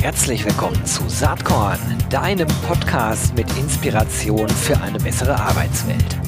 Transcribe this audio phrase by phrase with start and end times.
[0.00, 6.18] Herzlich willkommen zu Saatkorn, deinem Podcast mit Inspiration für eine bessere Arbeitswelt.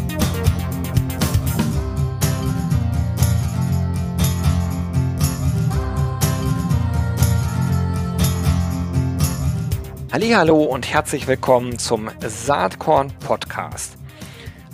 [10.12, 14.01] Hallo und herzlich willkommen zum Saatkorn Podcast.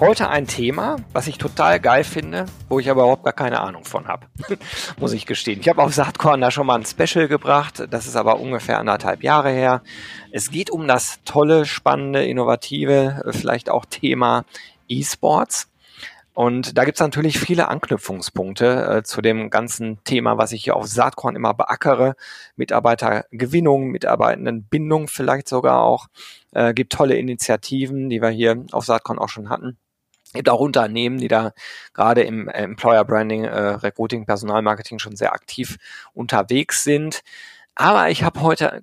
[0.00, 3.84] Heute ein Thema, was ich total geil finde, wo ich aber überhaupt gar keine Ahnung
[3.84, 4.28] von habe,
[4.96, 5.58] muss ich gestehen.
[5.60, 9.24] Ich habe auf Saatkorn da schon mal ein Special gebracht, das ist aber ungefähr anderthalb
[9.24, 9.82] Jahre her.
[10.30, 14.44] Es geht um das tolle, spannende, innovative, vielleicht auch Thema
[14.86, 15.68] E-Sports.
[16.32, 20.86] Und da gibt's natürlich viele Anknüpfungspunkte äh, zu dem ganzen Thema, was ich hier auf
[20.86, 22.14] Saatkorn immer beackere.
[22.54, 26.06] Mitarbeitergewinnung, Mitarbeitendenbindung vielleicht sogar auch.
[26.52, 29.76] Äh, gibt tolle Initiativen, die wir hier auf Saatkorn auch schon hatten.
[30.34, 31.52] Gibt auch Unternehmen, die da
[31.94, 35.76] gerade im äh, Employer Branding, äh, Recruiting, Personalmarketing schon sehr aktiv
[36.12, 37.22] unterwegs sind.
[37.74, 38.82] Aber ich habe heute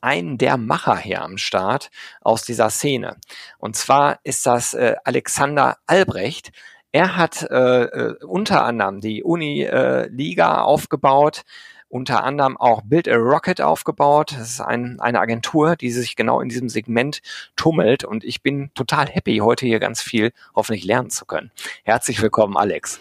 [0.00, 1.90] einen der Macher hier am Start
[2.22, 3.18] aus dieser Szene.
[3.58, 6.50] Und zwar ist das äh, Alexander Albrecht.
[6.92, 10.08] Er hat äh, äh, unter anderem die Uni äh,
[10.40, 11.42] aufgebaut,
[11.90, 14.32] unter anderem auch Build a Rocket aufgebaut.
[14.32, 17.20] Das ist ein, eine Agentur, die sich genau in diesem Segment
[17.56, 21.50] tummelt und ich bin total happy, heute hier ganz viel hoffentlich lernen zu können.
[21.82, 23.00] Herzlich willkommen, Alex.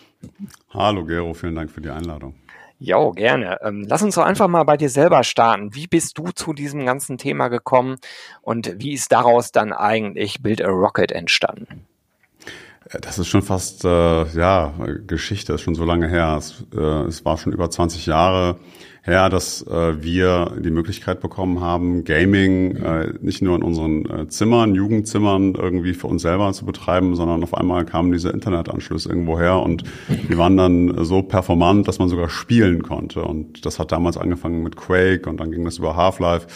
[0.72, 2.34] Hallo, Gero, vielen Dank für die Einladung.
[2.80, 3.60] Ja, gerne.
[3.62, 5.76] Ähm, lass uns doch einfach mal bei dir selber starten.
[5.76, 7.98] Wie bist du zu diesem ganzen Thema gekommen
[8.42, 11.86] und wie ist daraus dann eigentlich Build a Rocket entstanden?
[13.02, 14.74] Das ist schon fast, äh, ja,
[15.06, 16.36] Geschichte, ist schon so lange her.
[16.40, 18.56] Es, äh, es war schon über 20 Jahre
[19.04, 24.28] her, dass äh, wir die Möglichkeit bekommen haben, Gaming äh, nicht nur in unseren äh,
[24.28, 29.40] Zimmern, Jugendzimmern irgendwie für uns selber zu betreiben, sondern auf einmal kamen diese Internetanschlüsse irgendwo
[29.40, 33.22] her und die waren dann so performant, dass man sogar spielen konnte.
[33.22, 36.48] Und das hat damals angefangen mit Quake und dann ging das über Half-Life.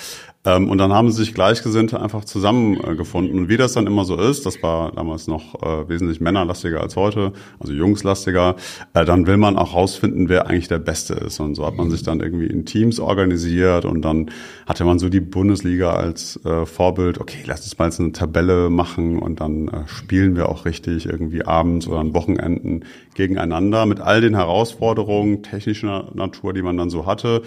[0.45, 3.37] Ähm, und dann haben sich Gleichgesinnte einfach zusammengefunden.
[3.39, 6.95] Und wie das dann immer so ist, das war damals noch äh, wesentlich männerlastiger als
[6.95, 8.55] heute, also jungslastiger,
[8.93, 11.39] äh, dann will man auch rausfinden, wer eigentlich der Beste ist.
[11.39, 14.31] Und so hat man sich dann irgendwie in Teams organisiert und dann
[14.67, 17.21] hatte man so die Bundesliga als äh, Vorbild.
[17.21, 21.05] Okay, lass uns mal jetzt eine Tabelle machen und dann äh, spielen wir auch richtig
[21.05, 22.83] irgendwie abends oder an Wochenenden
[23.15, 27.43] gegeneinander mit all den Herausforderungen technischer Natur, die man dann so hatte.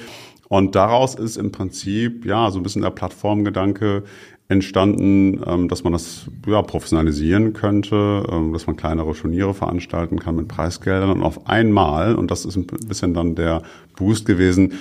[0.49, 4.05] Und daraus ist im Prinzip ja so ein bisschen der Plattformgedanke
[4.49, 10.37] entstanden, ähm, dass man das ja, professionalisieren könnte, ähm, dass man kleinere Turniere veranstalten kann
[10.37, 13.63] mit Preisgeldern und auf einmal, und das ist ein bisschen dann der
[13.97, 14.75] Boost gewesen,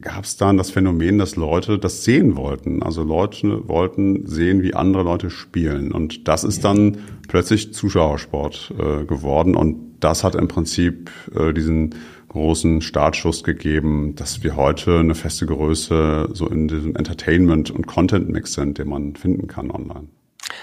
[0.00, 2.82] gab es dann das Phänomen, dass Leute das sehen wollten.
[2.82, 5.92] Also Leute wollten sehen, wie andere Leute spielen.
[5.92, 9.54] Und das ist dann plötzlich Zuschauersport äh, geworden.
[9.54, 11.94] Und das hat im Prinzip äh, diesen
[12.30, 18.54] großen Startschuss gegeben, dass wir heute eine feste Größe so in diesem Entertainment- und Content-Mix
[18.54, 20.08] sind, den man finden kann online.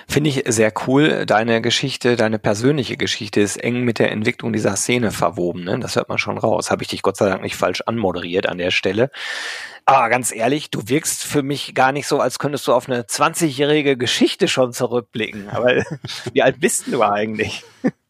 [0.07, 1.25] Finde ich sehr cool.
[1.25, 5.63] Deine Geschichte, deine persönliche Geschichte ist eng mit der Entwicklung dieser Szene verwoben.
[5.63, 5.79] Ne?
[5.79, 6.71] Das hört man schon raus.
[6.71, 9.11] Habe ich dich Gott sei Dank nicht falsch anmoderiert an der Stelle.
[9.85, 13.03] Aber ganz ehrlich, du wirkst für mich gar nicht so, als könntest du auf eine
[13.03, 15.49] 20-jährige Geschichte schon zurückblicken.
[15.49, 15.83] Aber
[16.33, 17.63] wie alt bist du eigentlich?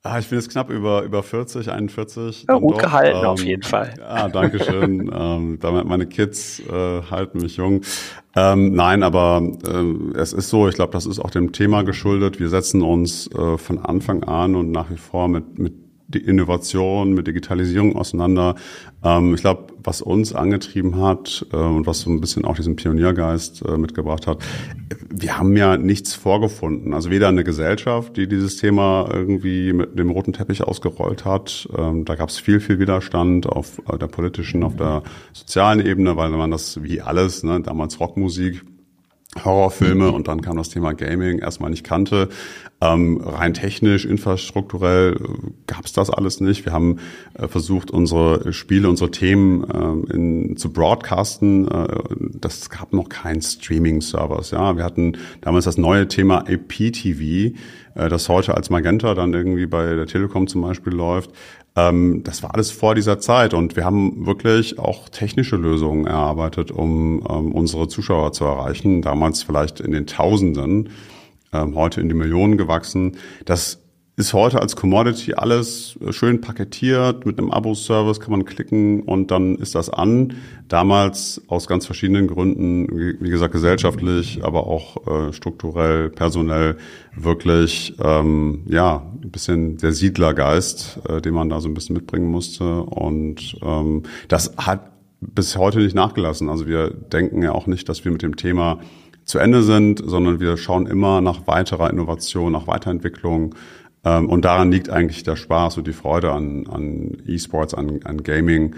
[0.10, 2.46] Ah, ich bin jetzt knapp über, über 40, 41.
[2.48, 2.82] Ja, gut doch.
[2.84, 3.94] gehalten ähm, auf jeden Fall.
[4.00, 5.12] Ja, danke schön.
[5.14, 7.82] ähm, meine Kids äh, halten mich jung.
[8.36, 12.40] Ähm, nein, aber äh, es ist so, ich glaube, das ist auch dem Thema geschuldet.
[12.40, 15.74] Wir setzen uns äh, von Anfang an und nach wie vor mit, mit
[16.08, 18.56] die Innovation, mit Digitalisierung auseinander.
[19.04, 22.76] Ähm, ich glaube, was uns angetrieben hat äh, und was so ein bisschen auch diesen
[22.76, 24.40] Pioniergeist äh, mitgebracht hat,
[25.10, 26.94] wir haben ja nichts vorgefunden.
[26.94, 31.68] Also weder eine Gesellschaft, die dieses Thema irgendwie mit dem roten Teppich ausgerollt hat.
[31.78, 35.04] Ähm, da gab es viel, viel Widerstand auf äh, der politischen, auf der
[35.34, 38.64] sozialen Ebene, weil man das wie alles, ne, damals Rockmusik,
[39.46, 42.30] Horrorfilme und dann kam das Thema Gaming erstmal nicht kannte.
[42.80, 46.64] Ähm, rein technisch, infrastrukturell äh, gab es das alles nicht.
[46.66, 47.00] Wir haben
[47.34, 51.68] äh, versucht, unsere Spiele, unsere Themen äh, in, zu broadcasten.
[51.68, 51.88] Äh,
[52.40, 54.52] das gab noch keinen Streaming-Service.
[54.52, 57.56] Ja, wir hatten damals das neue Thema IPTV,
[57.96, 61.32] äh, das heute als Magenta dann irgendwie bei der Telekom zum Beispiel läuft.
[61.78, 66.72] Ähm, das war alles vor dieser Zeit und wir haben wirklich auch technische Lösungen erarbeitet,
[66.72, 69.04] um ähm, unsere Zuschauer zu erreichen.
[69.04, 70.90] Damals vielleicht in den Tausenden
[71.54, 73.18] ähm, heute in die Millionen gewachsen.
[73.46, 73.80] Das
[74.18, 77.28] ist heute als Commodity alles äh, schön paketiert.
[77.28, 80.34] Mit einem Abo-Service kann man klicken und dann ist das an.
[80.68, 82.88] Damals aus ganz verschiedenen Gründen,
[83.22, 86.78] wie gesagt, gesellschaftlich, aber auch äh, strukturell, personell
[87.16, 92.32] wirklich, ähm, ja, ein bisschen der Siedlergeist, äh, den man da so ein bisschen mitbringen
[92.32, 92.82] musste.
[92.82, 94.90] Und ähm, das hat
[95.22, 96.50] bis heute nicht nachgelassen.
[96.50, 98.80] Also wir denken ja auch nicht, dass wir mit dem Thema
[99.26, 103.54] zu Ende sind, sondern wir schauen immer nach weiterer Innovation, nach Weiterentwicklung.
[104.08, 108.24] Ähm, und daran liegt eigentlich der Spaß und die Freude an, an E-Sports, an, an
[108.24, 108.76] Gaming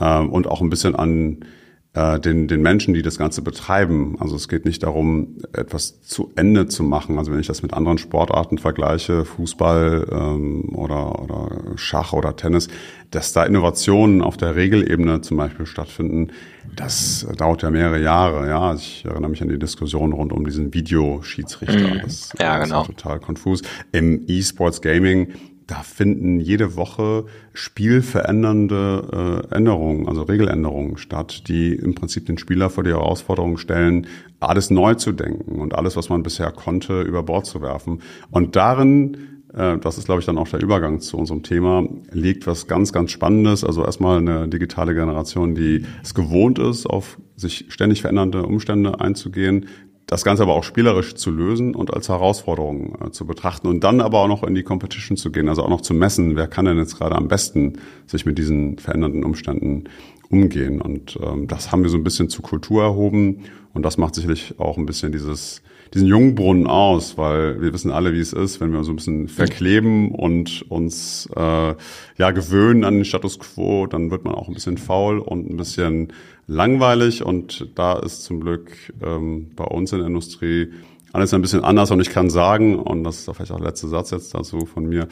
[0.00, 1.44] ähm, und auch ein bisschen an
[1.92, 4.16] den, den Menschen, die das Ganze betreiben.
[4.20, 7.18] Also es geht nicht darum, etwas zu Ende zu machen.
[7.18, 12.68] Also wenn ich das mit anderen Sportarten vergleiche, Fußball ähm, oder, oder Schach oder Tennis,
[13.10, 16.28] dass da Innovationen auf der Regelebene zum Beispiel stattfinden,
[16.76, 18.48] das dauert ja mehrere Jahre.
[18.48, 21.94] Ja, ich erinnere mich an die Diskussion rund um diesen Videoschiedsrichter.
[21.94, 22.00] Mhm.
[22.02, 22.82] Das, ja, das genau.
[22.82, 23.62] ist total konfus.
[23.90, 25.32] Im E-Sports Gaming
[25.70, 32.70] da finden jede Woche spielverändernde äh, Änderungen, also Regeländerungen statt, die im Prinzip den Spieler
[32.70, 34.08] vor die Herausforderung stellen,
[34.40, 38.02] alles neu zu denken und alles, was man bisher konnte, über Bord zu werfen.
[38.32, 39.16] Und darin
[39.54, 42.92] äh, das ist, glaube ich, dann auch der Übergang zu unserem Thema, liegt was ganz,
[42.92, 43.64] ganz Spannendes.
[43.64, 49.66] Also erstmal eine digitale Generation, die es gewohnt ist, auf sich ständig verändernde Umstände einzugehen,
[50.10, 54.00] das Ganze aber auch spielerisch zu lösen und als Herausforderung äh, zu betrachten und dann
[54.00, 56.64] aber auch noch in die Competition zu gehen, also auch noch zu messen, wer kann
[56.64, 57.74] denn jetzt gerade am besten
[58.08, 59.84] sich mit diesen verändernden Umständen
[60.28, 60.80] umgehen.
[60.80, 64.58] Und ähm, das haben wir so ein bisschen zur Kultur erhoben und das macht sicherlich
[64.58, 65.62] auch ein bisschen dieses
[65.94, 69.26] diesen Jungbrunnen aus, weil wir wissen alle, wie es ist, wenn wir so ein bisschen
[69.28, 71.74] verkleben und uns äh,
[72.16, 75.56] ja gewöhnen an den Status quo, dann wird man auch ein bisschen faul und ein
[75.56, 76.12] bisschen
[76.50, 80.72] langweilig und da ist zum Glück ähm, bei uns in der Industrie
[81.12, 83.88] alles ein bisschen anders und ich kann sagen, und das ist vielleicht auch der letzte
[83.88, 85.08] Satz jetzt dazu von mir,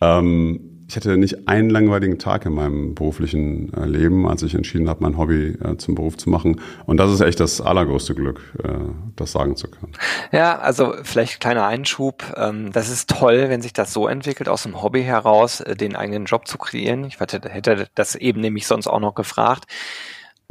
[0.00, 4.90] ähm, ich hatte nicht einen langweiligen Tag in meinem beruflichen äh, Leben, als ich entschieden
[4.90, 6.60] habe, mein Hobby äh, zum Beruf zu machen.
[6.84, 8.72] Und das ist echt das allergrößte Glück, äh,
[9.16, 9.92] das sagen zu können.
[10.32, 12.24] Ja, also vielleicht kleiner Einschub.
[12.36, 15.96] Ähm, das ist toll, wenn sich das so entwickelt, aus dem Hobby heraus äh, den
[15.96, 17.04] eigenen Job zu kreieren.
[17.04, 19.64] Ich hätte, hätte das eben nämlich sonst auch noch gefragt.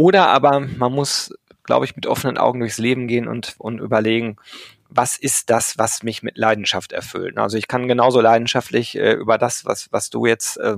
[0.01, 1.31] Oder aber man muss,
[1.62, 4.38] glaube ich, mit offenen Augen durchs Leben gehen und, und überlegen,
[4.89, 7.38] was ist das, was mich mit Leidenschaft erfüllt.
[7.38, 10.77] Also ich kann genauso leidenschaftlich äh, über das, was, was du jetzt äh,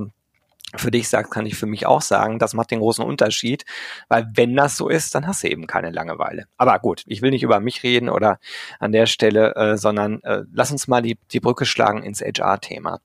[0.75, 3.63] für dich sagst, kann ich für mich auch sagen, das macht den großen Unterschied,
[4.09, 6.47] weil wenn das so ist, dann hast du eben keine Langeweile.
[6.57, 8.39] Aber gut, ich will nicht über mich reden oder
[8.77, 12.99] an der Stelle, äh, sondern äh, lass uns mal die, die Brücke schlagen ins HR-Thema.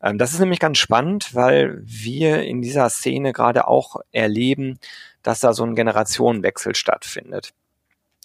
[0.00, 4.78] Ähm, das ist nämlich ganz spannend, weil wir in dieser Szene gerade auch erleben,
[5.26, 7.52] dass da so ein Generationenwechsel stattfindet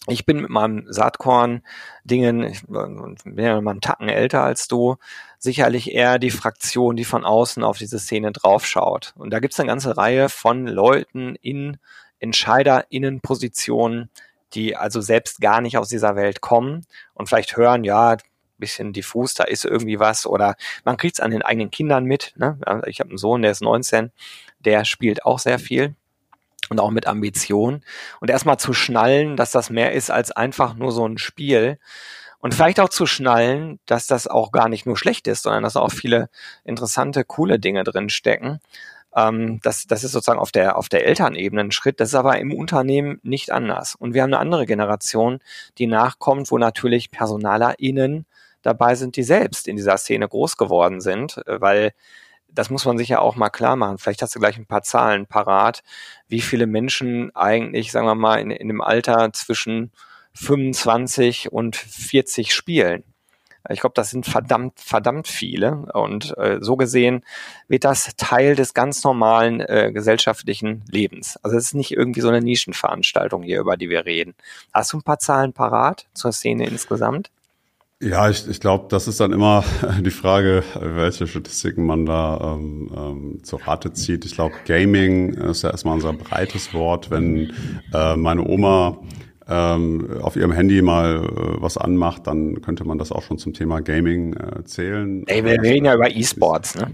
[0.08, 4.96] ich bin mit meinem Saatkorn-Dingen, ich bin ja mal einen Tacken älter als du,
[5.38, 9.14] sicherlich eher die Fraktion, die von außen auf diese Szene draufschaut.
[9.16, 11.78] Und da gibt es eine ganze Reihe von Leuten in
[12.20, 14.10] EntscheiderInnenpositionen,
[14.54, 18.18] die also selbst gar nicht aus dieser Welt kommen und vielleicht hören, ja,
[18.58, 20.56] bisschen diffus, da ist irgendwie was oder
[20.86, 22.34] man kriegt es an den eigenen Kindern mit.
[22.36, 22.60] Ne?
[22.86, 24.12] Ich habe einen Sohn, der ist 19,
[24.60, 25.96] der spielt auch sehr viel
[26.72, 27.84] und auch mit Ambition.
[28.22, 31.78] Und erstmal zu schnallen, dass das mehr ist als einfach nur so ein Spiel.
[32.40, 35.76] Und vielleicht auch zu schnallen, dass das auch gar nicht nur schlecht ist, sondern dass
[35.76, 36.30] auch viele
[36.64, 38.62] interessante, coole Dinge drin stecken.
[39.14, 42.00] Ähm, das, das ist sozusagen auf der, auf der Elternebene ein Schritt.
[42.00, 43.96] Das ist aber im Unternehmen nicht anders.
[43.96, 45.40] Und wir haben eine andere Generation,
[45.78, 48.26] die nachkommt, wo natürlich PersonalerInnen
[48.62, 51.92] dabei sind, die selbst in dieser Szene groß geworden sind, weil
[52.54, 53.98] das muss man sich ja auch mal klar machen.
[53.98, 55.84] Vielleicht hast du gleich ein paar Zahlen parat,
[56.28, 59.92] wie viele Menschen eigentlich, sagen wir mal, in, in dem Alter zwischen
[60.34, 63.04] 25 und 40 spielen.
[63.70, 65.86] Ich glaube, das sind verdammt, verdammt viele.
[65.94, 67.24] Und äh, so gesehen
[67.68, 71.38] wird das Teil des ganz normalen äh, gesellschaftlichen Lebens.
[71.44, 74.34] Also es ist nicht irgendwie so eine Nischenveranstaltung hier, über die wir reden.
[74.74, 77.30] Hast du ein paar Zahlen parat zur Szene insgesamt?
[78.02, 79.64] Ja, ich, ich glaube, das ist dann immer
[80.02, 84.26] die Frage, welche Statistiken man da ähm, ähm, zur Rate zieht.
[84.26, 87.12] Ich glaube, Gaming ist ja erstmal unser breites Wort.
[87.12, 87.54] Wenn
[87.94, 88.98] äh, meine Oma
[89.48, 93.82] auf ihrem Handy mal äh, was anmacht, dann könnte man das auch schon zum Thema
[93.82, 95.24] Gaming äh, zählen.
[95.28, 96.94] Ey, wir reden ja über E-Sports, ne?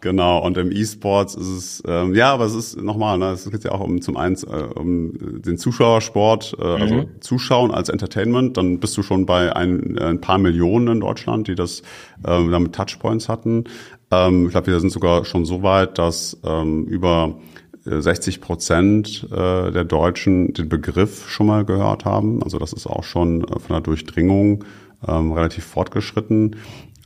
[0.00, 3.64] Genau, und im E-Sports ist es, ähm, ja, aber es ist nochmal, ne, es geht
[3.64, 5.12] ja auch um zum einen äh, um
[5.42, 7.00] den Zuschauersport, äh, also mhm.
[7.00, 11.48] also Zuschauen als Entertainment, dann bist du schon bei ein, ein paar Millionen in Deutschland,
[11.48, 11.82] die das
[12.26, 13.64] ähm, damit Touchpoints hatten.
[14.10, 17.34] Ähm, ich glaube, wir sind sogar schon so weit, dass ähm, über
[17.88, 22.42] 60 Prozent äh, der Deutschen den Begriff schon mal gehört haben.
[22.42, 24.64] Also das ist auch schon von der Durchdringung
[25.06, 26.56] ähm, relativ fortgeschritten.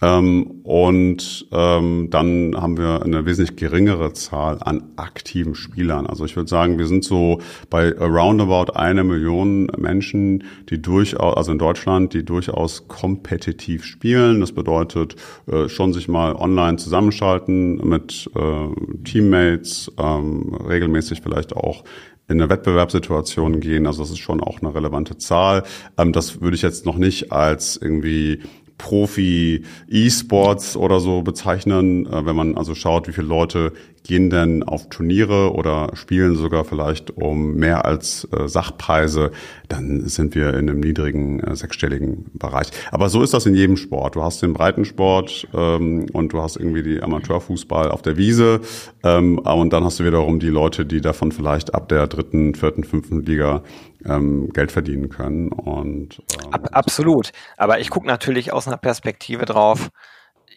[0.03, 6.09] Ähm, und ähm, dann haben wir eine wesentlich geringere Zahl an aktiven Spielern.
[6.09, 7.41] Also ich würde sagen, wir sind so
[7.71, 14.41] bei aroundabout eine Million Menschen, die durchaus, also in Deutschland, die durchaus kompetitiv spielen.
[14.41, 15.15] Das bedeutet
[15.47, 21.85] äh, schon sich mal online zusammenschalten mit äh, Teammates, ähm, regelmäßig vielleicht auch
[22.29, 23.87] in eine Wettbewerbssituation gehen.
[23.87, 25.63] Also das ist schon auch eine relevante Zahl.
[25.97, 28.41] Ähm, das würde ich jetzt noch nicht als irgendwie
[28.83, 33.73] Profi-E-Sports oder so bezeichnen, äh, wenn man also schaut, wie viele Leute
[34.05, 39.31] gehen denn auf Turniere oder spielen sogar vielleicht um mehr als äh, Sachpreise,
[39.69, 42.69] dann sind wir in einem niedrigen äh, sechsstelligen Bereich.
[42.91, 44.17] Aber so ist das in jedem Sport.
[44.17, 48.61] Du hast den Breitensport ähm, und du hast irgendwie die Amateurfußball auf der Wiese
[49.05, 52.83] ähm, und dann hast du wiederum die Leute, die davon vielleicht ab der dritten, vierten,
[52.83, 53.63] fünften Liga
[54.07, 55.53] ähm, Geld verdienen können.
[55.53, 57.33] Und ähm, Ab, absolut.
[57.57, 59.91] Aber ich gucke natürlich aus einer Perspektive drauf.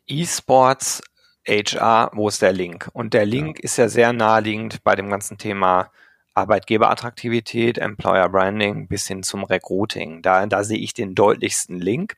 [0.07, 1.01] E-Sports
[1.47, 2.89] HR, wo ist der Link?
[2.93, 3.63] Und der Link ja.
[3.63, 5.91] ist ja sehr naheliegend bei dem ganzen Thema
[6.33, 10.21] Arbeitgeberattraktivität, Employer Branding bis hin zum Recruiting.
[10.21, 12.17] Da, da sehe ich den deutlichsten Link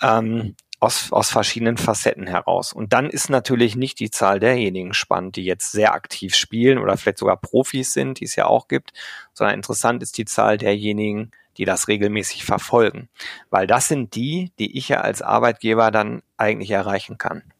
[0.00, 2.72] ähm, aus, aus verschiedenen Facetten heraus.
[2.72, 6.96] Und dann ist natürlich nicht die Zahl derjenigen spannend, die jetzt sehr aktiv spielen oder
[6.96, 8.92] vielleicht sogar Profis sind, die es ja auch gibt,
[9.32, 13.08] sondern interessant ist die Zahl derjenigen, die das regelmäßig verfolgen.
[13.48, 17.51] Weil das sind die, die ich ja als Arbeitgeber dann eigentlich erreichen kann.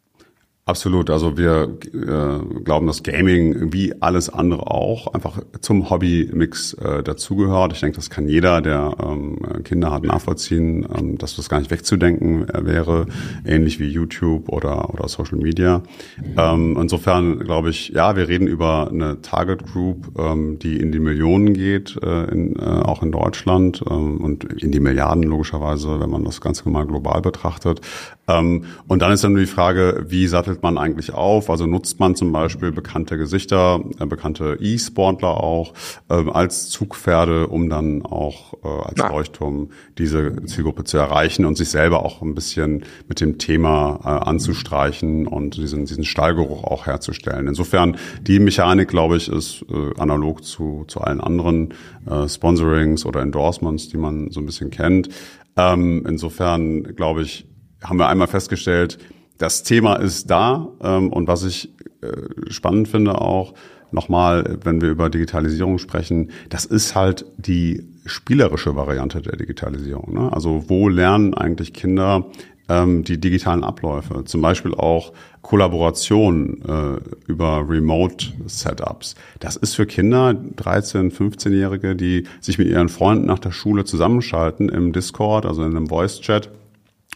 [0.65, 1.11] Absolut.
[1.11, 7.73] Also wir äh, glauben, dass Gaming wie alles andere auch einfach zum Hobby-Mix äh, dazugehört.
[7.73, 11.73] Ich denke, das kann jeder, der ähm, Kinder hat, nachvollziehen, ähm, dass das gar nicht
[11.73, 13.07] wegzudenken äh, wäre,
[13.45, 15.83] ähnlich wie YouTube oder, oder Social Media.
[16.37, 21.01] Ähm, insofern glaube ich, ja, wir reden über eine Target Group, ähm, die in die
[21.01, 26.11] Millionen geht, äh, in, äh, auch in Deutschland ähm, und in die Milliarden logischerweise, wenn
[26.11, 27.81] man das Ganze mal global betrachtet.
[28.29, 31.51] Ähm, und dann ist dann nur die Frage, wie sattelt man eigentlich auf?
[31.51, 35.75] Also nutzt man zum Beispiel bekannte Gesichter, äh, bekannte E-Sportler auch
[36.09, 39.09] äh, als Zugpferde, um dann auch äh, als ja.
[39.09, 44.09] Leuchtturm diese Zielgruppe zu erreichen und sich selber auch ein bisschen mit dem Thema äh,
[44.09, 47.49] anzustreichen und diesen, diesen Stallgeruch auch herzustellen.
[47.49, 51.75] Insofern die Mechanik, glaube ich, ist äh, analog zu, zu allen anderen
[52.07, 55.09] äh, Sponsorings oder Endorsements, die man so ein bisschen kennt.
[55.57, 57.47] Ähm, insofern, glaube ich,
[57.83, 58.99] haben wir einmal festgestellt,
[59.39, 61.71] das Thema ist da ähm, und was ich
[62.01, 63.55] äh, spannend finde auch,
[63.93, 70.15] nochmal, wenn wir über Digitalisierung sprechen, das ist halt die spielerische Variante der Digitalisierung.
[70.15, 70.33] Ne?
[70.33, 72.27] Also wo lernen eigentlich Kinder
[72.69, 74.25] ähm, die digitalen Abläufe?
[74.25, 75.13] Zum Beispiel auch
[75.43, 79.15] Kollaboration äh, über Remote-Setups.
[79.41, 84.69] Das ist für Kinder, 13-, 15-Jährige, die sich mit ihren Freunden nach der Schule zusammenschalten
[84.69, 86.51] im Discord, also in einem Voice-Chat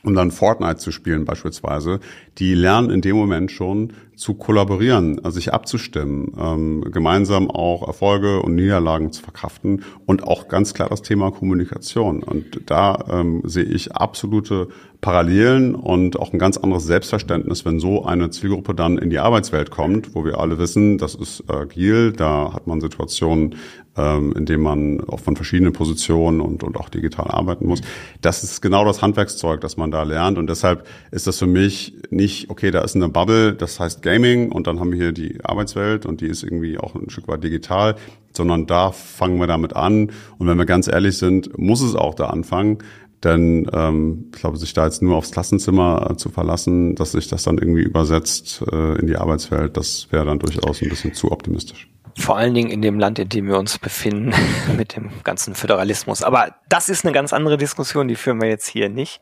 [0.07, 1.99] um dann Fortnite zu spielen beispielsweise,
[2.39, 8.41] die lernen in dem Moment schon zu kollaborieren, also sich abzustimmen, ähm, gemeinsam auch Erfolge
[8.41, 12.23] und Niederlagen zu verkraften und auch ganz klar das Thema Kommunikation.
[12.23, 14.69] Und da ähm, sehe ich absolute
[15.03, 19.71] Parallelen und auch ein ganz anderes Selbstverständnis, wenn so eine Zielgruppe dann in die Arbeitswelt
[19.71, 23.57] kommt, wo wir alle wissen, das ist agil, da hat man Situationen,
[23.97, 27.83] ähm, in denen man auch von verschiedenen Positionen und, und auch digital arbeiten muss.
[28.23, 31.95] Das ist genau das Handwerkszeug, das man da lernt und deshalb ist das für mich
[32.27, 35.39] nicht, okay, da ist eine Bubble, das heißt Gaming und dann haben wir hier die
[35.45, 37.95] Arbeitswelt und die ist irgendwie auch ein Stück weit digital,
[38.33, 42.17] sondern da fangen wir damit an und wenn wir ganz ehrlich sind, muss es auch
[42.17, 42.79] da anfangen,
[43.23, 47.29] denn ähm, ich glaube, sich da jetzt nur aufs Klassenzimmer äh, zu verlassen, dass sich
[47.29, 51.31] das dann irgendwie übersetzt äh, in die Arbeitswelt, das wäre dann durchaus ein bisschen zu
[51.31, 51.89] optimistisch.
[52.19, 54.35] Vor allen Dingen in dem Land, in dem wir uns befinden,
[54.77, 56.25] mit dem ganzen Föderalismus.
[56.25, 59.21] Aber das ist eine ganz andere Diskussion, die führen wir jetzt hier nicht.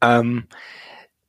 [0.00, 0.44] Ähm,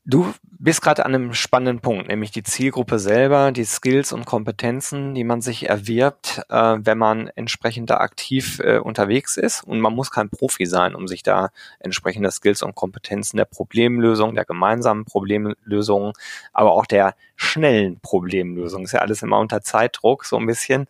[0.05, 5.15] Du bist gerade an einem spannenden Punkt, nämlich die Zielgruppe selber, die Skills und Kompetenzen,
[5.15, 9.63] die man sich erwirbt, äh, wenn man entsprechend da aktiv äh, unterwegs ist.
[9.63, 11.49] Und man muss kein Profi sein, um sich da
[11.79, 16.13] entsprechende Skills und Kompetenzen der Problemlösung, der gemeinsamen Problemlösung,
[16.53, 20.85] aber auch der schnellen Problemlösung, ist ja alles immer unter Zeitdruck so ein bisschen,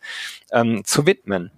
[0.52, 1.50] ähm, zu widmen.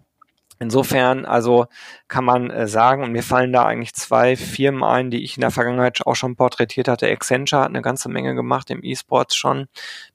[0.61, 1.67] Insofern, also
[2.09, 5.41] kann man äh, sagen, und mir fallen da eigentlich zwei Firmen ein, die ich in
[5.41, 7.09] der Vergangenheit auch schon porträtiert hatte.
[7.09, 9.67] Accenture hat eine ganze Menge gemacht im E-Sports schon,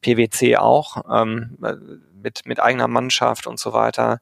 [0.02, 1.58] PwC auch, ähm,
[2.22, 4.20] mit, mit eigener Mannschaft und so weiter.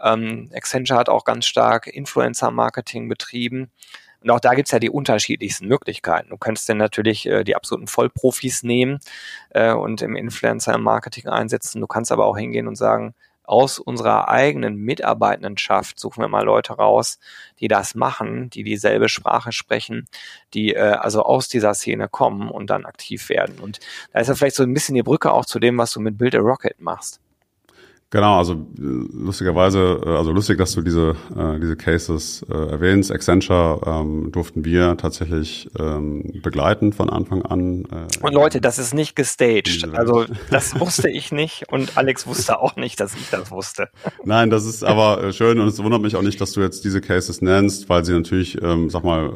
[0.00, 3.70] Ähm, Accenture hat auch ganz stark Influencer-Marketing betrieben.
[4.22, 6.30] Und auch da gibt's ja die unterschiedlichsten Möglichkeiten.
[6.30, 8.98] Du könntest dann natürlich äh, die absoluten Vollprofis nehmen
[9.50, 11.80] äh, und im Influencer-Marketing einsetzen.
[11.80, 13.14] Du kannst aber auch hingehen und sagen,
[13.46, 17.18] aus unserer eigenen Mitarbeitendenschaft suchen wir mal Leute raus,
[17.60, 20.08] die das machen, die dieselbe Sprache sprechen,
[20.54, 23.58] die äh, also aus dieser Szene kommen und dann aktiv werden.
[23.60, 23.80] Und
[24.12, 26.18] da ist ja vielleicht so ein bisschen die Brücke auch zu dem, was du mit
[26.18, 27.20] Build a Rocket machst.
[28.10, 33.10] Genau, also äh, lustigerweise, äh, also lustig, dass du diese, äh, diese Cases äh, erwähnst.
[33.10, 37.84] Accenture ähm, durften wir tatsächlich ähm, begleiten von Anfang an.
[37.84, 39.88] Äh, und Leute, das ist nicht gestaged.
[39.94, 43.88] Also das wusste ich nicht und Alex wusste auch nicht, dass ich das wusste.
[44.24, 46.84] Nein, das ist aber äh, schön und es wundert mich auch nicht, dass du jetzt
[46.84, 49.32] diese Cases nennst, weil sie natürlich, ähm, sag mal,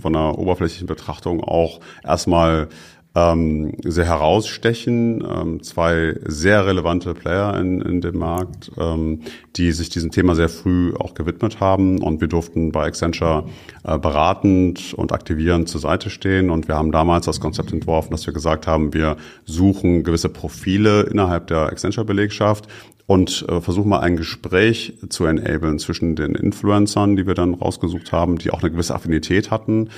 [0.00, 2.68] von der oberflächlichen Betrachtung auch erstmal
[3.14, 5.24] ähm, sehr herausstechen.
[5.28, 9.22] Ähm, zwei sehr relevante Player in, in dem Markt, ähm,
[9.56, 12.02] die sich diesem Thema sehr früh auch gewidmet haben.
[12.02, 13.46] Und wir durften bei Accenture
[13.84, 16.50] äh, beratend und aktivierend zur Seite stehen.
[16.50, 21.02] Und wir haben damals das Konzept entworfen, dass wir gesagt haben, wir suchen gewisse Profile
[21.02, 22.68] innerhalb der Accenture-Belegschaft
[23.06, 28.12] und äh, versuchen mal ein Gespräch zu enablen zwischen den Influencern, die wir dann rausgesucht
[28.12, 29.88] haben, die auch eine gewisse Affinität hatten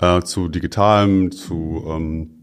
[0.00, 2.35] äh, zu digitalem, zu ähm, äh,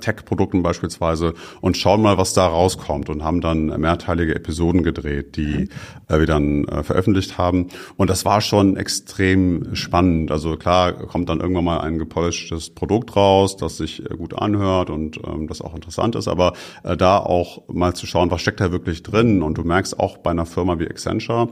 [0.00, 5.68] Tech-Produkten beispielsweise und schauen mal, was da rauskommt und haben dann mehrteilige Episoden gedreht, die
[6.08, 7.68] äh, wir dann äh, veröffentlicht haben.
[7.96, 10.30] Und das war schon extrem spannend.
[10.30, 14.90] Also klar kommt dann irgendwann mal ein gepolischtes Produkt raus, das sich äh, gut anhört
[14.90, 18.60] und ähm, das auch interessant ist, aber äh, da auch mal zu schauen, was steckt
[18.60, 19.42] da wirklich drin.
[19.42, 21.48] Und du merkst auch bei einer Firma wie Accenture,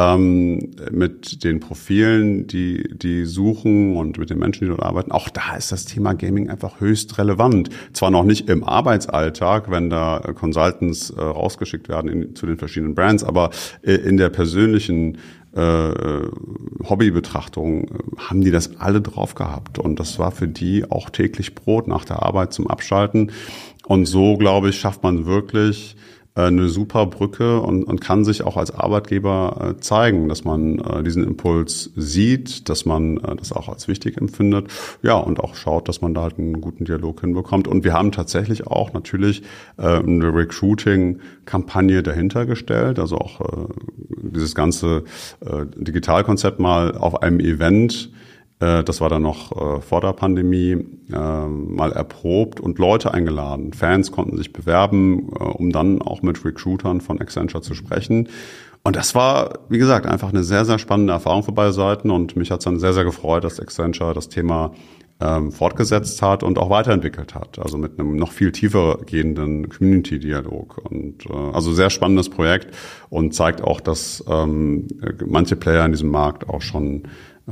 [0.00, 5.12] ähm, mit den Profilen, die, die suchen und mit den Menschen, die dort arbeiten.
[5.12, 7.68] Auch da ist das Thema Gaming einfach höchst relevant.
[7.92, 12.94] Zwar noch nicht im Arbeitsalltag, wenn da Consultants äh, rausgeschickt werden in, zu den verschiedenen
[12.94, 13.50] Brands, aber
[13.82, 15.18] äh, in der persönlichen
[15.54, 15.92] äh,
[16.88, 17.88] Hobbybetrachtung äh,
[18.18, 19.78] haben die das alle drauf gehabt.
[19.78, 23.32] Und das war für die auch täglich Brot nach der Arbeit zum Abschalten.
[23.86, 25.96] Und so, glaube ich, schafft man wirklich
[26.46, 31.02] eine super Brücke und, und kann sich auch als Arbeitgeber äh, zeigen, dass man äh,
[31.02, 34.68] diesen Impuls sieht, dass man äh, das auch als wichtig empfindet,
[35.02, 37.68] ja, und auch schaut, dass man da halt einen guten Dialog hinbekommt.
[37.68, 39.42] Und wir haben tatsächlich auch natürlich
[39.76, 43.66] äh, eine Recruiting-Kampagne dahinter gestellt, also auch äh,
[44.08, 45.04] dieses ganze
[45.40, 48.29] äh, Digitalkonzept mal auf einem Event äh,
[48.60, 50.76] das war dann noch äh, vor der Pandemie,
[51.12, 53.72] äh, mal erprobt und Leute eingeladen.
[53.72, 58.28] Fans konnten sich bewerben, um dann auch mit Recruitern von Accenture zu sprechen.
[58.82, 62.36] Und das war, wie gesagt, einfach eine sehr, sehr spannende Erfahrung für beide Seiten und
[62.36, 64.72] mich hat es dann sehr, sehr gefreut, dass Accenture das Thema
[65.20, 67.58] ähm, fortgesetzt hat und auch weiterentwickelt hat.
[67.58, 70.78] Also mit einem noch viel tiefer gehenden Community-Dialog.
[70.90, 72.74] Und äh, also sehr spannendes Projekt
[73.10, 74.86] und zeigt auch, dass ähm,
[75.26, 77.02] manche Player in diesem Markt auch schon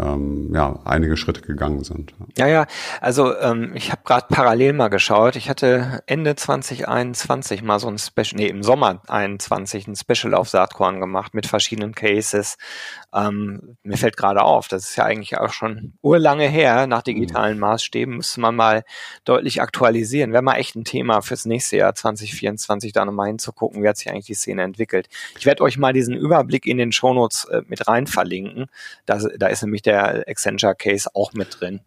[0.01, 2.15] ähm, ja, einige Schritte gegangen sind.
[2.37, 2.67] Ja, ja,
[3.01, 5.37] also ähm, ich habe gerade parallel mal geschaut.
[5.37, 10.49] Ich hatte Ende 2021 mal so ein Special, nee, im Sommer 21 ein Special auf
[10.49, 12.57] Saatkorn gemacht mit verschiedenen Cases.
[13.15, 16.87] Ähm, mir fällt gerade auf, das ist ja eigentlich auch schon urlange her.
[16.87, 17.61] Nach digitalen mhm.
[17.61, 18.85] Maßstäben müsste man mal
[19.25, 20.33] deutlich aktualisieren.
[20.33, 24.11] Wäre mal echt ein Thema fürs nächste Jahr 2024, da nochmal hinzugucken, wie hat sich
[24.11, 25.09] eigentlich die Szene entwickelt.
[25.39, 28.67] Ich werde euch mal diesen Überblick in den Shownotes äh, mit rein verlinken.
[29.07, 31.81] Da, da ist nämlich der Accenture Case auch mit drin.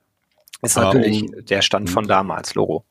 [0.64, 2.84] Ist natürlich um, der Stand von damals, Logo.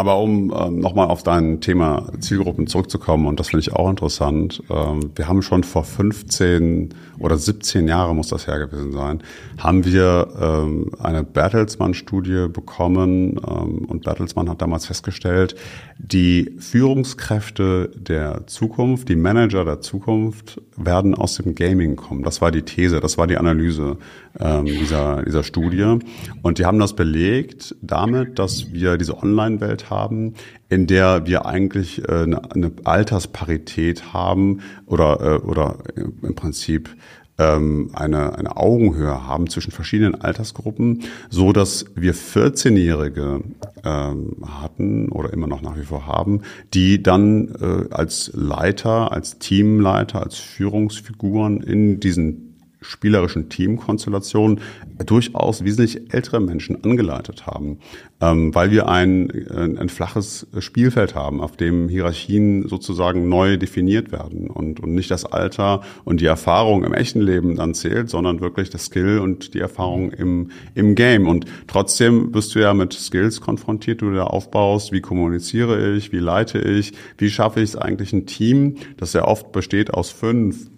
[0.00, 4.62] Aber um ähm, nochmal auf dein Thema Zielgruppen zurückzukommen, und das finde ich auch interessant,
[4.70, 9.24] ähm, wir haben schon vor 15 oder 17 Jahren, muss das her gewesen sein,
[9.58, 15.56] haben wir ähm, eine Bertelsmann-Studie bekommen ähm, und Bertelsmann hat damals festgestellt,
[15.98, 22.22] die Führungskräfte der Zukunft, die Manager der Zukunft werden aus dem Gaming kommen.
[22.22, 23.96] Das war die These, das war die Analyse
[24.40, 25.98] ähm, dieser, dieser Studie.
[26.42, 30.34] Und die haben das belegt damit, dass wir diese Online-Welt haben,
[30.68, 36.90] in der wir eigentlich äh, eine, eine Altersparität haben oder, äh, oder im Prinzip
[37.38, 43.40] ähm, eine, eine Augenhöhe haben zwischen verschiedenen Altersgruppen, so dass wir 14-Jährige
[43.84, 46.42] ähm, hatten oder immer noch nach wie vor haben,
[46.74, 52.47] die dann äh, als Leiter, als Teamleiter, als Führungsfiguren in diesen
[52.80, 54.60] spielerischen Teamkonstellationen
[55.04, 57.78] durchaus wesentlich ältere Menschen angeleitet haben,
[58.20, 64.12] ähm, weil wir ein, ein, ein, flaches Spielfeld haben, auf dem Hierarchien sozusagen neu definiert
[64.12, 68.40] werden und, und nicht das Alter und die Erfahrung im echten Leben dann zählt, sondern
[68.40, 71.26] wirklich das Skill und die Erfahrung im, im Game.
[71.26, 74.92] Und trotzdem wirst du ja mit Skills konfrontiert, du da aufbaust.
[74.92, 76.12] Wie kommuniziere ich?
[76.12, 76.92] Wie leite ich?
[77.16, 80.68] Wie schaffe ich es eigentlich ein Team, das ja oft besteht aus fünf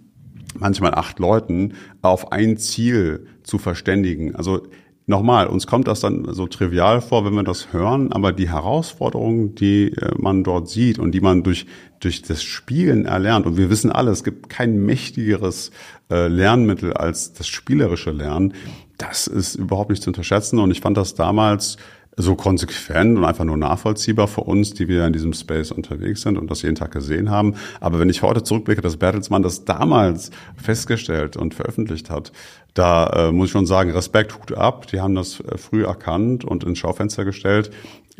[0.58, 4.34] manchmal acht Leuten auf ein Ziel zu verständigen.
[4.34, 4.62] Also
[5.06, 9.54] nochmal, uns kommt das dann so trivial vor, wenn wir das hören, aber die Herausforderungen,
[9.54, 11.66] die äh, man dort sieht und die man durch,
[12.00, 15.70] durch das Spielen erlernt, und wir wissen alle, es gibt kein mächtigeres
[16.10, 18.54] äh, Lernmittel als das spielerische Lernen,
[18.96, 20.58] das ist überhaupt nicht zu unterschätzen.
[20.58, 21.76] Und ich fand das damals
[22.20, 26.38] so konsequent und einfach nur nachvollziehbar für uns, die wir in diesem Space unterwegs sind
[26.38, 27.54] und das jeden Tag gesehen haben.
[27.80, 32.32] Aber wenn ich heute zurückblicke, dass Bertelsmann das damals festgestellt und veröffentlicht hat,
[32.74, 34.86] da äh, muss ich schon sagen, Respekt, Hut ab.
[34.88, 37.70] Die haben das äh, früh erkannt und ins Schaufenster gestellt.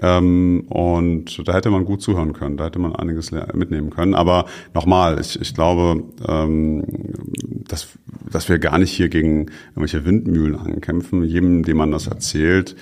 [0.03, 4.15] Ähm, und da hätte man gut zuhören können, da hätte man einiges mitnehmen können.
[4.15, 6.85] Aber nochmal, ich, ich glaube, ähm,
[7.69, 7.89] dass,
[8.31, 11.23] dass wir gar nicht hier gegen irgendwelche Windmühlen ankämpfen.
[11.23, 12.77] Jedem, dem man das erzählt,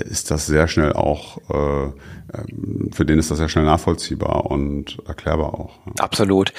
[0.00, 1.92] ist das sehr schnell auch, äh,
[2.34, 5.78] ähm, für den ist das sehr schnell nachvollziehbar und erklärbar auch.
[5.98, 6.52] Absolut.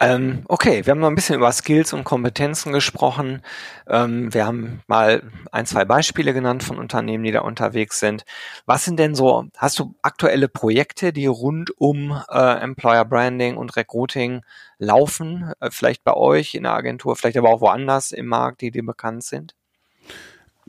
[0.00, 3.42] Ähm, okay, wir haben noch ein bisschen über Skills und Kompetenzen gesprochen.
[3.88, 5.22] Ähm, wir haben mal
[5.52, 8.24] ein, zwei Beispiele genannt von Unternehmen, die da unterwegs sind.
[8.66, 13.76] Was sind denn so, hast du aktuelle Projekte, die rund um äh, Employer Branding und
[13.76, 14.42] Recruiting
[14.78, 15.52] laufen?
[15.60, 18.84] Äh, vielleicht bei euch in der Agentur, vielleicht aber auch woanders im Markt, die dir
[18.84, 19.54] bekannt sind?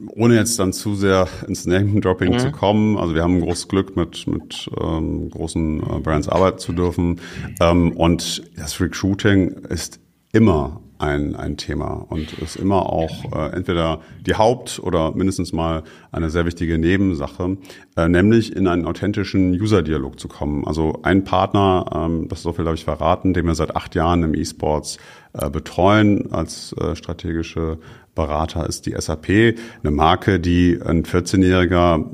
[0.09, 2.39] Ohne jetzt dann zu sehr ins Name-Dropping mhm.
[2.39, 6.73] zu kommen, also wir haben großes Glück, mit, mit ähm, großen äh, Brands arbeiten zu
[6.73, 7.19] dürfen.
[7.59, 9.99] Ähm, und das Recruiting ist
[10.31, 15.83] immer ein, ein Thema und ist immer auch äh, entweder die Haupt- oder mindestens mal
[16.11, 17.57] eine sehr wichtige Nebensache,
[17.97, 20.65] äh, nämlich in einen authentischen User-Dialog zu kommen.
[20.65, 24.23] Also ein Partner, ähm, das so viel habe ich verraten, den wir seit acht Jahren
[24.23, 24.97] im E-Sports
[25.33, 27.79] äh, betreuen als äh, strategische
[28.13, 32.05] Berater ist die SAP, eine Marke, die ein 14-Jähriger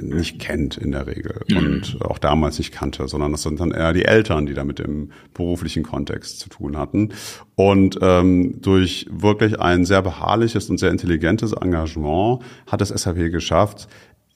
[0.00, 3.92] nicht kennt in der Regel und auch damals nicht kannte, sondern das sind dann eher
[3.92, 7.12] die Eltern, die damit im beruflichen Kontext zu tun hatten.
[7.56, 8.29] Und ähm,
[8.60, 13.88] durch wirklich ein sehr beharrliches und sehr intelligentes Engagement hat es SAP geschafft,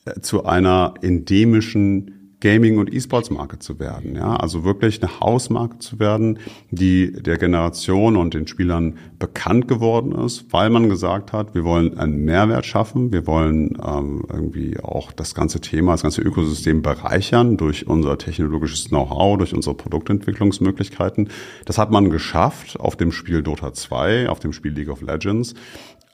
[0.04, 4.16] äh, zu einer endemischen Gaming- und E-Sports-Marke zu werden.
[4.16, 6.38] Ja, also wirklich eine Hausmarke zu werden,
[6.70, 11.96] die der Generation und den Spielern bekannt geworden ist, weil man gesagt hat, wir wollen
[11.96, 17.56] einen Mehrwert schaffen, wir wollen ähm, irgendwie auch das ganze Thema, das ganze Ökosystem bereichern
[17.56, 21.30] durch unser technologisches Know-how, durch unsere Produktentwicklungsmöglichkeiten.
[21.64, 25.54] Das hat man geschafft auf dem Spiel Dota 2, auf dem Spiel League of Legends,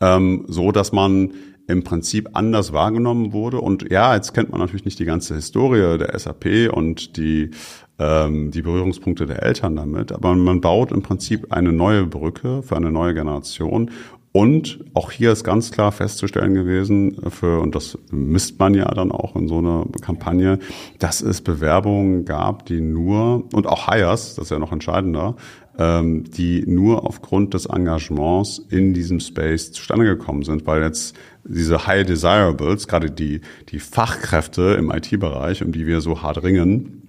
[0.01, 1.33] ähm, so dass man
[1.71, 3.61] im Prinzip anders wahrgenommen wurde.
[3.61, 7.51] Und ja, jetzt kennt man natürlich nicht die ganze Historie der SAP und die,
[7.99, 12.77] ähm, die Berührungspunkte der Eltern damit, aber man baut im Prinzip eine neue Brücke für
[12.77, 13.91] eine neue Generation.
[14.33, 19.11] Und auch hier ist ganz klar festzustellen gewesen, für, und das misst man ja dann
[19.11, 20.61] auch in so einer Kampagne,
[21.01, 25.35] dass es Bewerbungen gab, die nur, und auch Hires, das ist ja noch entscheidender,
[25.81, 32.07] die nur aufgrund des Engagements in diesem Space zustande gekommen sind, weil jetzt diese High
[32.07, 33.41] Desirables, gerade die,
[33.71, 37.01] die Fachkräfte im IT-Bereich, um die wir so hart ringen,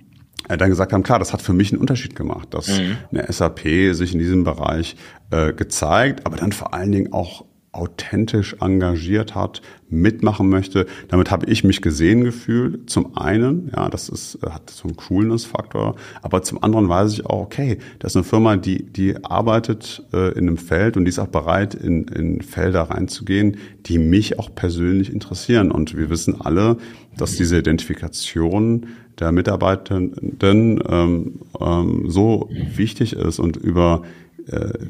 [0.47, 2.97] äh, dann gesagt haben, klar, das hat für mich einen Unterschied gemacht, dass mhm.
[3.11, 3.61] eine SAP
[3.93, 4.95] sich in diesem Bereich
[5.29, 10.85] äh, gezeigt, aber dann vor allen Dingen auch authentisch engagiert hat, mitmachen möchte.
[11.07, 12.89] Damit habe ich mich gesehen gefühlt.
[12.89, 17.43] Zum einen, ja, das ist, hat so einen Coolness-Faktor, aber zum anderen weiß ich auch,
[17.43, 21.19] okay, das ist eine Firma, die, die arbeitet äh, in einem Feld und die ist
[21.19, 25.71] auch bereit, in, in Felder reinzugehen, die mich auch persönlich interessieren.
[25.71, 26.77] Und wir wissen alle,
[27.17, 28.87] dass diese Identifikation
[29.19, 34.01] der Mitarbeitenden ähm, ähm, so wichtig ist und über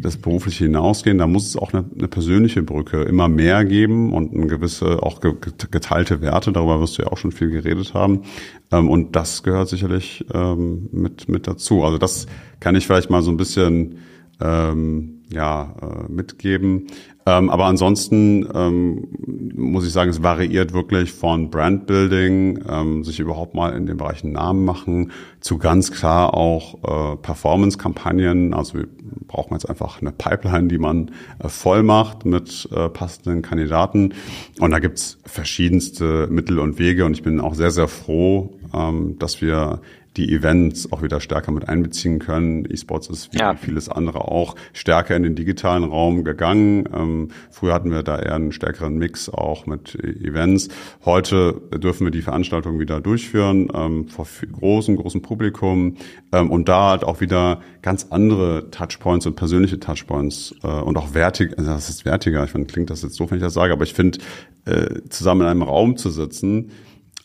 [0.02, 4.34] das berufliche hinausgehen, da muss es auch eine, eine, persönliche Brücke immer mehr geben und
[4.34, 6.52] eine gewisse auch geteilte Werte.
[6.52, 8.24] Darüber wirst du ja auch schon viel geredet haben.
[8.72, 11.84] Ähm, und das gehört sicherlich ähm, mit mit dazu.
[11.84, 12.26] Also das
[12.60, 14.00] kann ich vielleicht mal so ein bisschen
[14.42, 16.88] ähm, ja äh, mitgeben.
[17.26, 19.08] Ähm, aber ansonsten ähm,
[19.56, 24.32] muss ich sagen, es variiert wirklich von Brandbuilding, ähm, sich überhaupt mal in den Bereichen
[24.32, 28.54] Namen machen, zu ganz klar auch äh, Performance-Kampagnen.
[28.54, 28.88] Also wir
[29.28, 34.14] brauchen jetzt einfach eine Pipeline, die man äh, voll macht mit äh, passenden Kandidaten.
[34.60, 37.06] Und da gibt's verschiedenste Mittel und Wege.
[37.06, 39.82] Und ich bin auch sehr, sehr froh, ähm, dass wir
[40.18, 42.66] die Events auch wieder stärker mit einbeziehen können.
[42.70, 43.56] E-Sports ist wie ja.
[43.56, 46.90] vieles andere auch stärker in den digitalen Raum gegangen.
[46.94, 50.68] Ähm, früher hatten wir da eher einen stärkeren Mix auch mit Events.
[51.06, 55.96] Heute dürfen wir die Veranstaltung wieder durchführen ähm, vor großem, großem Publikum
[56.34, 61.14] ähm, und da halt auch wieder ganz andere Touchpoints und persönliche Touchpoints äh, und auch
[61.14, 63.72] wertig, also das ist wertiger, ich finde, klingt das jetzt so, wenn ich das sage,
[63.72, 64.20] aber ich finde,
[64.66, 66.72] äh, zusammen in einem Raum zu sitzen,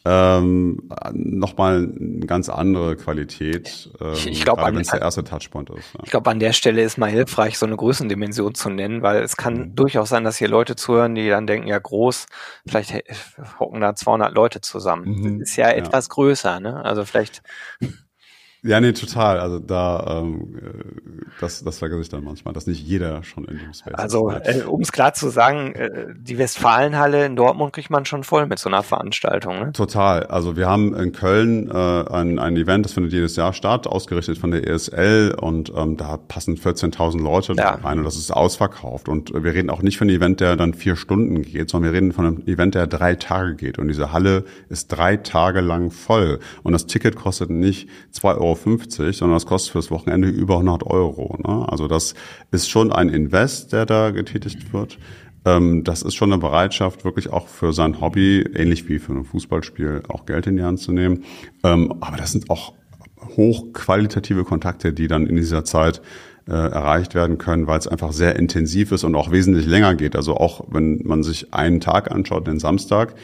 [0.09, 5.95] ähm, nochmal eine ganz andere Qualität, ähm, ich glaube, wenn es der erste Touchpoint ist.
[5.95, 6.01] Ja.
[6.05, 9.37] Ich glaube, an der Stelle ist mal hilfreich, so eine Größendimension zu nennen, weil es
[9.37, 9.75] kann mhm.
[9.75, 12.27] durchaus sein, dass hier Leute zuhören, die dann denken, ja groß,
[12.69, 12.95] vielleicht
[13.59, 15.07] hocken da 200 Leute zusammen.
[15.07, 15.40] Mhm.
[15.40, 16.85] Ist ja, ja etwas größer, ne?
[16.85, 17.42] Also vielleicht
[18.66, 19.38] ja, nee, total.
[19.38, 23.59] Also da, ähm, äh, das, das vergesse ich dann manchmal, dass nicht jeder schon in
[23.59, 24.46] dem Space also, ist.
[24.46, 28.24] Also, äh, um es klar zu sagen, äh, die Westfalenhalle in Dortmund kriegt man schon
[28.24, 29.59] voll mit so einer Veranstaltung.
[29.61, 29.72] Ne?
[29.72, 30.24] Total.
[30.24, 31.74] Also wir haben in Köln äh,
[32.11, 36.16] ein, ein Event, das findet jedes Jahr statt, ausgerichtet von der ESL und ähm, da
[36.16, 37.74] passen 14.000 Leute ja.
[37.74, 39.09] rein und das ist ausverkauft.
[39.09, 41.96] Und wir reden auch nicht von einem Event, der dann vier Stunden geht, sondern wir
[41.96, 43.79] reden von einem Event, der drei Tage geht.
[43.79, 46.40] Und diese Halle ist drei Tage lang voll.
[46.62, 51.38] Und das Ticket kostet nicht zwei Euro sondern das kostet fürs Wochenende über 100 Euro.
[51.38, 51.66] Ne?
[51.69, 52.14] Also das
[52.51, 54.99] ist schon ein Invest, der da getätigt wird.
[55.45, 59.25] Ähm, das ist schon eine Bereitschaft, wirklich auch für sein Hobby, ähnlich wie für ein
[59.25, 61.25] Fußballspiel, auch Geld in die Hand zu nehmen.
[61.62, 62.75] Ähm, aber das sind auch
[63.37, 66.03] hochqualitative Kontakte, die dann in dieser Zeit
[66.49, 70.16] äh, erreicht werden können, weil es einfach sehr intensiv ist und auch wesentlich länger geht.
[70.16, 73.14] Also auch wenn man sich einen Tag anschaut, den Samstag,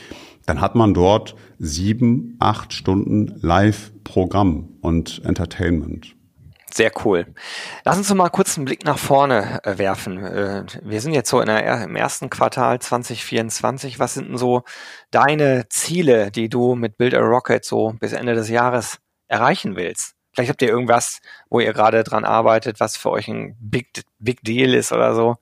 [0.47, 6.15] dann hat man dort sieben, acht Stunden Live-Programm und Entertainment.
[6.75, 7.27] Sehr cool.
[7.85, 10.25] Lass uns mal kurz einen Blick nach vorne äh, werfen.
[10.25, 13.99] Äh, wir sind jetzt so der, im ersten Quartal 2024.
[13.99, 14.63] Was sind denn so
[15.11, 20.15] deine Ziele, die du mit Build a Rocket so bis Ende des Jahres erreichen willst?
[20.33, 24.43] Vielleicht habt ihr irgendwas, wo ihr gerade dran arbeitet, was für euch ein Big, Big
[24.43, 25.37] Deal ist oder so.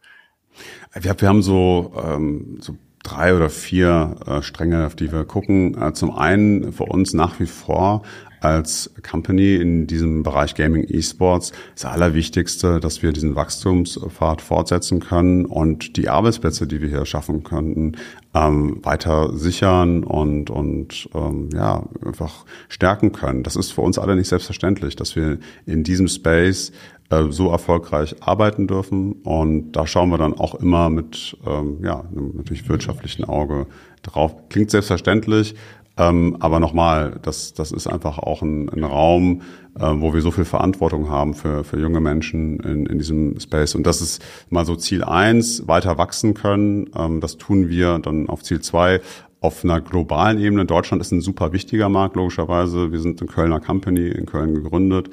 [0.94, 5.80] Wir, wir haben so, ähm, so drei oder vier äh, Stränge, auf die wir gucken.
[5.80, 8.02] Äh, zum einen für uns nach wie vor
[8.40, 15.44] als Company in diesem Bereich Gaming Esports das Allerwichtigste, dass wir diesen Wachstumspfad fortsetzen können
[15.44, 17.92] und die Arbeitsplätze, die wir hier schaffen könnten,
[18.34, 23.42] ähm, weiter sichern und, und ähm, ja, einfach stärken können.
[23.42, 26.72] Das ist für uns alle nicht selbstverständlich, dass wir in diesem Space
[27.10, 29.12] äh, so erfolgreich arbeiten dürfen.
[29.24, 33.66] Und da schauen wir dann auch immer mit ähm, ja, einem natürlich wirtschaftlichen Auge
[34.02, 34.34] drauf.
[34.48, 35.56] Klingt selbstverständlich,
[36.00, 39.42] ähm, aber nochmal, das, das ist einfach auch ein, ein Raum,
[39.78, 43.74] äh, wo wir so viel Verantwortung haben für, für junge Menschen in, in diesem Space.
[43.74, 46.88] Und das ist mal so Ziel eins, weiter wachsen können.
[46.96, 49.02] Ähm, das tun wir dann auf Ziel zwei
[49.42, 50.64] auf einer globalen Ebene.
[50.64, 52.92] Deutschland ist ein super wichtiger Markt, logischerweise.
[52.92, 55.10] Wir sind eine Kölner Company in Köln gegründet.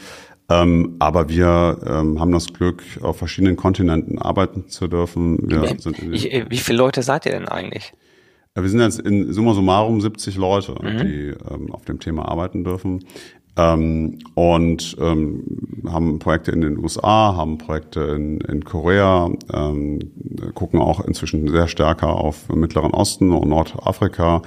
[0.50, 5.50] Ähm, aber wir ähm, haben das Glück, auf verschiedenen Kontinenten arbeiten zu dürfen.
[5.50, 7.94] Wir sind ich, wie viele Leute seid ihr denn eigentlich?
[8.58, 10.98] Ja, wir sind jetzt in summa summarum 70 Leute, mhm.
[10.98, 13.06] die ähm, auf dem Thema arbeiten dürfen.
[13.56, 15.44] Ähm, und ähm,
[15.88, 20.00] haben Projekte in den USA, haben Projekte in, in Korea, ähm,
[20.56, 24.42] gucken auch inzwischen sehr stärker auf Mittleren Osten und Nordafrika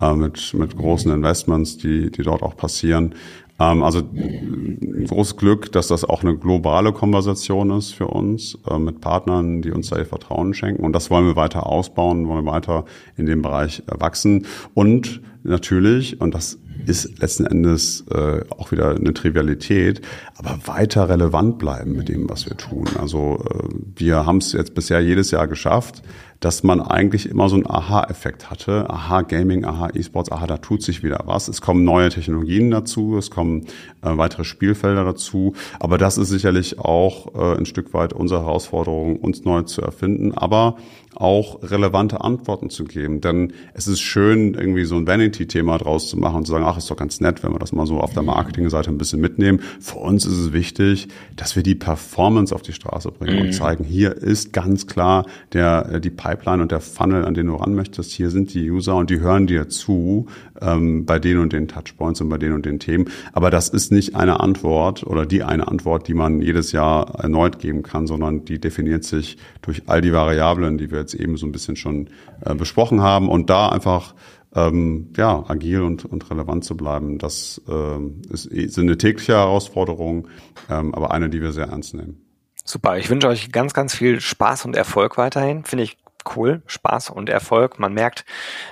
[0.00, 3.16] äh, mit, mit großen Investments, die, die dort auch passieren.
[3.58, 9.00] Ähm, also großes Glück, dass das auch eine globale Konversation ist für uns äh, mit
[9.00, 10.84] Partnern, die uns da ihr Vertrauen schenken.
[10.84, 12.84] Und das wollen wir weiter ausbauen, wollen wir weiter
[13.16, 14.46] in dem Bereich äh, wachsen.
[14.74, 20.02] Und natürlich, und das ist letzten Endes äh, auch wieder eine Trivialität,
[20.36, 22.86] aber weiter relevant bleiben mit dem, was wir tun.
[22.98, 26.02] Also äh, wir haben es jetzt bisher jedes Jahr geschafft,
[26.40, 28.90] dass man eigentlich immer so einen Aha-Effekt hatte.
[28.90, 31.48] Aha Gaming, Aha E-Sports, Aha, da tut sich wieder was.
[31.48, 33.62] Es kommen neue Technologien dazu, es kommen
[34.02, 35.54] äh, weitere Spielfelder dazu.
[35.80, 40.32] Aber das ist sicherlich auch äh, ein Stück weit unsere Herausforderung, uns neu zu erfinden.
[40.36, 40.76] Aber
[41.16, 43.20] auch relevante Antworten zu geben.
[43.20, 46.76] Denn es ist schön, irgendwie so ein Vanity-Thema draus zu machen und zu sagen, ach,
[46.76, 49.60] ist doch ganz nett, wenn wir das mal so auf der Marketingseite ein bisschen mitnehmen.
[49.80, 53.46] Für uns ist es wichtig, dass wir die Performance auf die Straße bringen mhm.
[53.46, 57.46] und zeigen, hier ist ganz klar der, äh, die Pipeline und der Funnel, an den
[57.46, 58.12] du ran möchtest.
[58.12, 60.26] Hier sind die User und die hören dir zu
[60.60, 63.10] ähm, bei den und den Touchpoints und bei den und den Themen.
[63.32, 67.58] Aber das ist nicht eine Antwort oder die eine Antwort, die man jedes Jahr erneut
[67.58, 71.46] geben kann, sondern die definiert sich durch all die Variablen, die wir jetzt eben so
[71.46, 72.08] ein bisschen schon
[72.44, 74.14] äh, besprochen haben und da einfach
[74.54, 80.28] ähm, ja, agil und, und relevant zu bleiben, das äh, ist, ist eine tägliche Herausforderung,
[80.70, 82.22] ähm, aber eine, die wir sehr ernst nehmen.
[82.64, 85.64] Super, ich wünsche euch ganz, ganz viel Spaß und Erfolg weiterhin.
[85.64, 85.98] Finde ich
[86.34, 87.78] cool, Spaß und Erfolg.
[87.78, 88.24] Man merkt,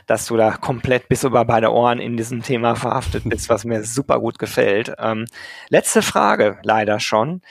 [0.06, 3.84] dass du da komplett bis über beide Ohren in diesem Thema verhaftet bist, was mir
[3.84, 4.92] super gut gefällt.
[4.98, 5.26] Ähm,
[5.68, 7.42] letzte Frage, leider schon.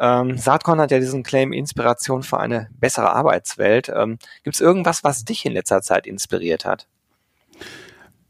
[0.00, 3.90] Ähm, Saatkorn hat ja diesen Claim Inspiration für eine bessere Arbeitswelt.
[3.94, 6.86] Ähm, Gibt es irgendwas, was dich in letzter Zeit inspiriert hat?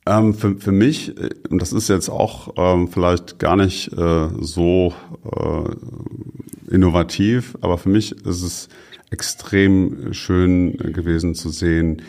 [0.04, 4.28] Ähm, für, für mich, äh, und das ist jetzt auch ähm, vielleicht gar nicht äh,
[4.40, 4.92] so
[5.24, 8.68] äh, innovativ, aber für mich ist es
[9.12, 12.03] extrem schön gewesen zu sehen,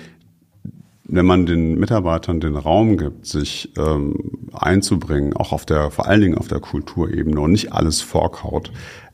[1.05, 6.21] wenn man den Mitarbeitern den Raum gibt, sich ähm, einzubringen, auch auf der, vor allen
[6.21, 8.71] Dingen auf der Kulturebene und nicht alles vorkaut,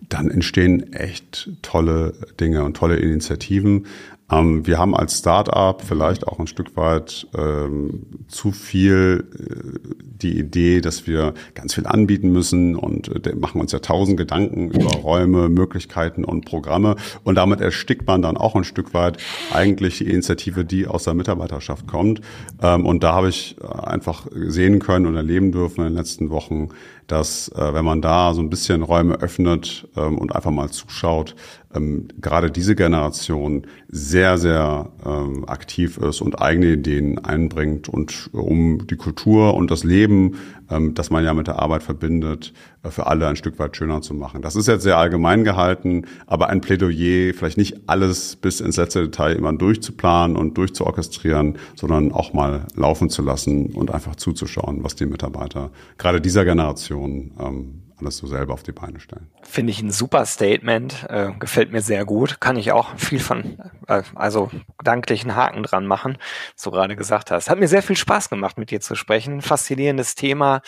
[0.07, 3.87] dann entstehen echt tolle Dinge und tolle Initiativen.
[4.31, 10.37] Ähm, wir haben als Start-up vielleicht auch ein Stück weit ähm, zu viel äh, die
[10.37, 14.91] Idee, dass wir ganz viel anbieten müssen und äh, machen uns ja tausend Gedanken über
[14.97, 19.17] Räume, Möglichkeiten und Programme und damit erstickt man dann auch ein Stück weit
[19.53, 22.21] eigentlich die Initiative, die aus der Mitarbeiterschaft kommt.
[22.61, 26.69] Ähm, und da habe ich einfach sehen können und erleben dürfen in den letzten Wochen,
[27.07, 31.35] dass äh, wenn man da so ein bisschen Räume öffnet ähm, und einfach mal zuschaut,
[31.73, 38.87] ähm, gerade diese Generation sehr, sehr ähm, aktiv ist und eigene Ideen einbringt und um
[38.87, 40.35] die Kultur und das Leben,
[40.69, 42.53] ähm, das man ja mit der Arbeit verbindet,
[42.83, 44.41] äh, für alle ein Stück weit schöner zu machen.
[44.41, 49.03] Das ist jetzt sehr allgemein gehalten, aber ein Plädoyer, vielleicht nicht alles bis ins letzte
[49.03, 54.95] Detail immer durchzuplanen und durchzuorchestrieren, sondern auch mal laufen zu lassen und einfach zuzuschauen, was
[54.95, 59.29] die Mitarbeiter gerade dieser Generation ähm, alles so selber auf die Beine stellen.
[59.43, 62.39] Finde ich ein super Statement, äh, gefällt mir sehr gut.
[62.39, 63.57] Kann ich auch viel von,
[63.87, 66.17] äh, also gedanklichen Haken dran machen,
[66.55, 67.49] was du gerade gesagt hast.
[67.49, 69.41] Hat mir sehr viel Spaß gemacht, mit dir zu sprechen.
[69.41, 70.61] Faszinierendes Thema,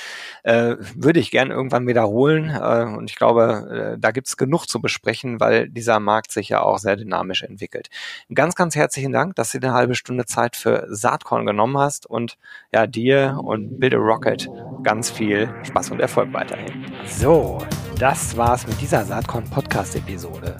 [0.43, 2.49] äh, würde ich gern irgendwann wiederholen.
[2.49, 6.61] Äh, und ich glaube, äh, da gibt's genug zu besprechen, weil dieser Markt sich ja
[6.61, 7.89] auch sehr dynamisch entwickelt.
[8.33, 12.37] Ganz, ganz herzlichen Dank, dass du eine halbe Stunde Zeit für Saatkorn genommen hast und
[12.73, 14.49] ja, dir und Build a Rocket
[14.83, 16.85] ganz viel Spaß und Erfolg weiterhin.
[17.21, 17.59] So,
[17.99, 20.57] das war's mit dieser Saatkorn Podcast Episode.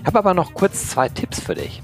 [0.00, 1.82] Ich habe aber noch kurz zwei Tipps für dich.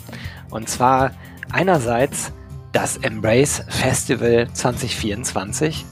[0.48, 1.10] Und zwar
[1.52, 2.32] einerseits
[2.72, 5.84] das Embrace Festival 2024.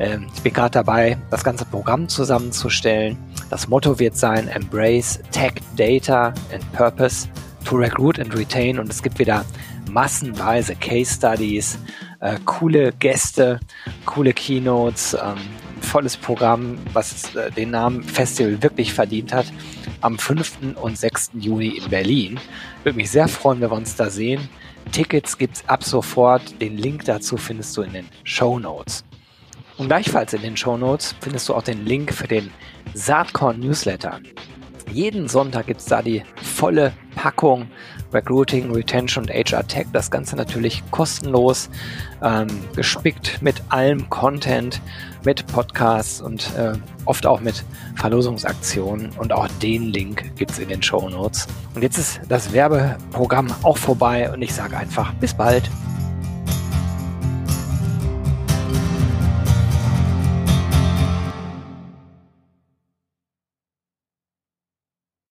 [0.00, 3.16] Ähm, ich bin gerade dabei, das ganze Programm zusammenzustellen.
[3.50, 7.28] Das Motto wird sein Embrace Tech, Data and Purpose
[7.64, 8.80] to Recruit and Retain.
[8.80, 9.44] Und es gibt wieder
[9.88, 11.78] massenweise Case Studies,
[12.18, 13.60] äh, coole Gäste,
[14.06, 15.38] coole Keynotes, ähm,
[15.80, 19.46] volles Programm, was äh, den Namen Festival wirklich verdient hat,
[20.00, 20.76] am 5.
[20.80, 21.32] und 6.
[21.34, 22.40] Juni in Berlin.
[22.82, 24.48] Würde mich sehr freuen, wenn wir uns da sehen.
[24.92, 26.60] Tickets gibt's ab sofort.
[26.60, 29.04] Den Link dazu findest du in den Show Notes.
[29.78, 32.50] Und gleichfalls in den Show Notes findest du auch den Link für den
[32.94, 34.20] Saatkorn Newsletter.
[34.92, 37.68] Jeden Sonntag gibt's da die volle Packung
[38.12, 39.86] Recruiting, Retention und HR Tech.
[39.92, 41.68] Das Ganze natürlich kostenlos,
[42.22, 44.80] ähm, gespickt mit allem Content,
[45.26, 47.64] mit Podcasts und äh, oft auch mit
[47.96, 49.10] Verlosungsaktionen.
[49.18, 51.48] Und auch den Link gibt's in den Show Notes.
[51.74, 55.68] Und jetzt ist das Werbeprogramm auch vorbei und ich sage einfach bis bald.